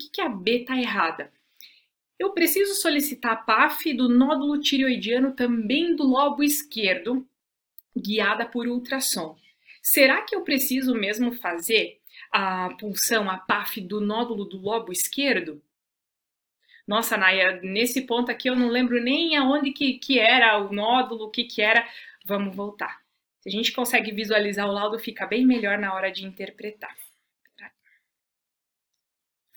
[0.00, 1.32] que, que a B está errada?
[2.18, 7.26] Eu preciso solicitar a PAF do nódulo tireoidiano também do lobo esquerdo,
[7.96, 9.36] guiada por ultrassom.
[9.82, 11.98] Será que eu preciso mesmo fazer
[12.32, 15.62] a punção, a PAF do nódulo do lobo esquerdo?
[16.86, 21.26] Nossa, Naya, nesse ponto aqui eu não lembro nem aonde que, que era o nódulo,
[21.26, 21.86] o que, que era.
[22.26, 23.00] Vamos voltar.
[23.40, 26.94] Se a gente consegue visualizar o laudo, fica bem melhor na hora de interpretar.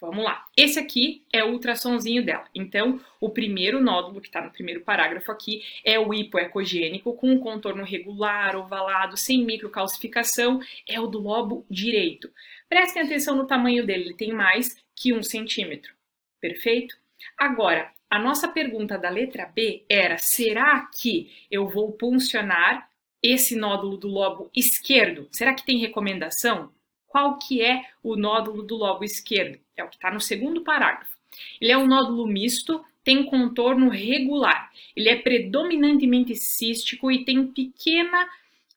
[0.04, 0.46] Vamos lá.
[0.58, 2.44] Esse aqui é o ultrassomzinho dela.
[2.54, 7.40] Então, o primeiro nódulo, que está no primeiro parágrafo aqui, é o hipoecogênico, com um
[7.40, 12.30] contorno regular, ovalado, sem microcalcificação, é o do lobo direito.
[12.68, 15.94] Prestem atenção no tamanho dele, ele tem mais que um centímetro.
[16.42, 16.98] Perfeito?
[17.38, 22.90] Agora, a nossa pergunta da letra B era: será que eu vou puncionar
[23.24, 25.30] esse nódulo do lobo esquerdo?
[25.32, 26.74] Será que tem recomendação?
[27.14, 29.60] Qual que é o nódulo do lobo esquerdo?
[29.78, 31.16] É o que está no segundo parágrafo.
[31.62, 34.72] Ele é um nódulo misto, tem contorno regular.
[34.96, 38.28] Ele é predominantemente cístico e tem pequena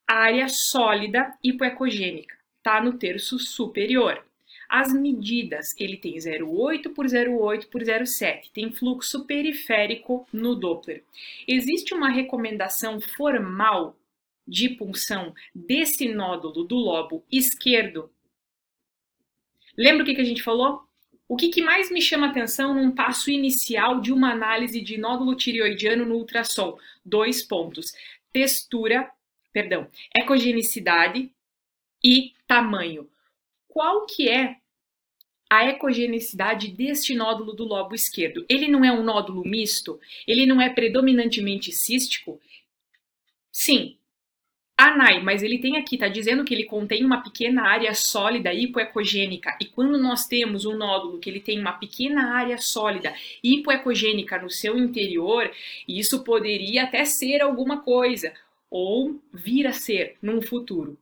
[0.05, 2.37] área sólida hipoecogênica.
[2.59, 4.23] Está no terço superior.
[4.69, 8.51] As medidas, ele tem 0,8 por 0,8 por 0,7.
[8.53, 11.03] Tem fluxo periférico no Doppler.
[11.47, 13.97] Existe uma recomendação formal
[14.47, 18.11] de punção desse nódulo do lobo esquerdo
[19.77, 20.81] Lembra o que, que a gente falou?
[21.27, 25.35] O que, que mais me chama atenção num passo inicial de uma análise de nódulo
[25.35, 26.77] tireoidiano no ultrassom?
[27.05, 27.87] Dois pontos:
[28.31, 29.11] textura,
[29.51, 31.29] perdão, ecogenicidade
[32.03, 33.09] e tamanho.
[33.67, 34.55] Qual que é
[35.49, 38.45] a ecogenicidade deste nódulo do lobo esquerdo?
[38.49, 39.99] Ele não é um nódulo misto?
[40.25, 42.39] Ele não é predominantemente cístico?
[43.51, 43.96] Sim,
[44.79, 48.53] ah, Nai, mas ele tem aqui, está dizendo que ele contém uma pequena área sólida
[48.53, 49.57] hipoecogênica.
[49.59, 53.11] E quando nós temos um nódulo que ele tem uma pequena área sólida
[53.43, 55.51] hipoecogênica no seu interior,
[55.87, 58.31] isso poderia até ser alguma coisa,
[58.69, 60.95] ou vir a ser num futuro.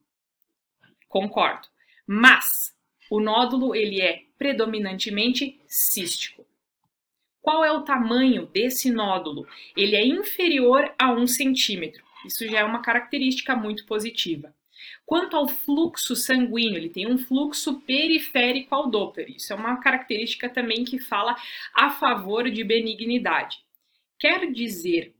[1.09, 1.67] Concordo.
[2.07, 2.73] Mas
[3.09, 6.45] o nódulo ele é predominantemente cístico.
[7.41, 9.45] Qual é o tamanho desse nódulo?
[9.75, 12.05] Ele é inferior a um centímetro.
[12.25, 14.53] Isso já é uma característica muito positiva.
[15.06, 19.30] Quanto ao fluxo sanguíneo, ele tem um fluxo periférico ao Doppler.
[19.31, 21.36] Isso é uma característica também que fala
[21.74, 23.58] a favor de benignidade.
[24.19, 25.13] Quer dizer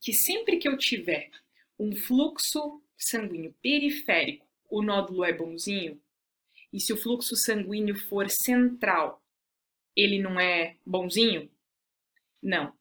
[0.00, 1.30] que sempre que eu tiver
[1.78, 6.00] um fluxo sanguíneo periférico, o nódulo é bonzinho?
[6.72, 9.22] E se o fluxo sanguíneo for central,
[9.94, 11.50] ele não é bonzinho?
[12.42, 12.72] Não.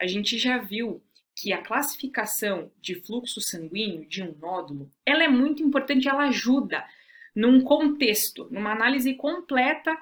[0.00, 1.02] A gente já viu
[1.34, 6.84] que a classificação de fluxo sanguíneo de um nódulo, ela é muito importante, ela ajuda
[7.34, 9.98] num contexto, numa análise completa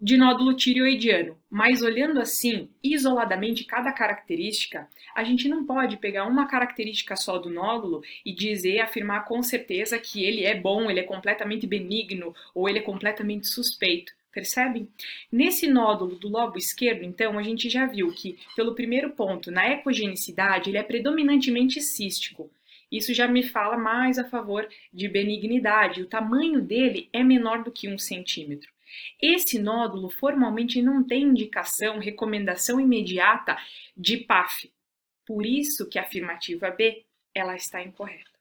[0.00, 1.38] de nódulo tireoidiano.
[1.48, 7.48] Mas olhando assim, isoladamente cada característica, a gente não pode pegar uma característica só do
[7.48, 12.68] nódulo e dizer, afirmar com certeza que ele é bom, ele é completamente benigno ou
[12.68, 14.12] ele é completamente suspeito.
[14.34, 14.88] Percebem?
[15.30, 19.64] Nesse nódulo do lobo esquerdo, então, a gente já viu que, pelo primeiro ponto, na
[19.68, 22.50] ecogenicidade, ele é predominantemente cístico.
[22.90, 26.02] Isso já me fala mais a favor de benignidade.
[26.02, 28.68] O tamanho dele é menor do que um centímetro.
[29.22, 33.56] Esse nódulo formalmente não tem indicação, recomendação imediata
[33.96, 34.70] de PAF.
[35.24, 38.33] Por isso que a afirmativa B ela está incorreta.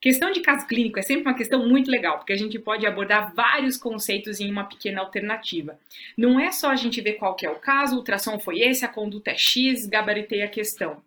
[0.00, 3.34] Questão de caso clínico é sempre uma questão muito legal, porque a gente pode abordar
[3.34, 5.78] vários conceitos em uma pequena alternativa.
[6.16, 8.82] Não é só a gente ver qual que é o caso, o ultrassom foi esse,
[8.82, 11.02] a conduta é X, gabaritei a questão.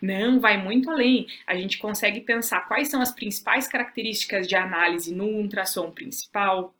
[0.00, 1.26] Não, vai muito além.
[1.46, 6.74] A gente consegue pensar quais são as principais características de análise no ultrassom principal,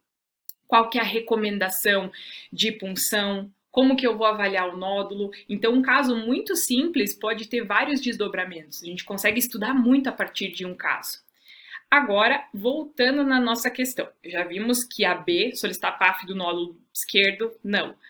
[0.67, 2.11] qual que é a recomendação
[2.51, 5.31] de punção, como que eu vou avaliar o nódulo.
[5.49, 8.83] Então, um caso muito simples pode ter vários desdobramentos.
[8.83, 11.19] A gente consegue estudar muito a partir de um caso.
[11.91, 17.53] Agora, voltando na nossa questão, já vimos que a B, solicitar PAF do nódulo esquerdo,
[17.65, 17.97] não.